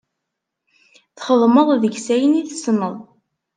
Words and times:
Txedmeḍ 1.17 1.69
deg-s 1.81 2.07
ayen 2.13 2.39
i 2.41 2.43
tessneḍ. 2.49 2.95